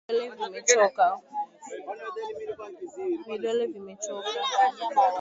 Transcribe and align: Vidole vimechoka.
Vidole 3.27 3.65
vimechoka. 3.71 4.25